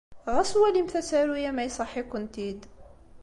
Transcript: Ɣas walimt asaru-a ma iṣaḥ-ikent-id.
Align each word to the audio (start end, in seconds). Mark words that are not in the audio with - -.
Ɣas 0.33 0.51
walimt 0.59 0.93
asaru-a 0.99 1.51
ma 1.55 1.63
iṣaḥ-ikent-id. 1.69 2.61